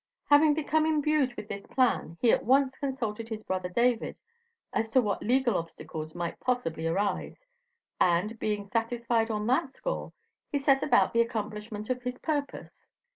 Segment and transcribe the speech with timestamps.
[0.31, 4.19] Having become imbued with this plan he at once consulted his brother David
[4.73, 7.45] as to what legal obstacles might possibly arise,
[7.99, 10.11] and being satisfied on that score,
[10.51, 12.71] he set about the accomplishment of his purpose.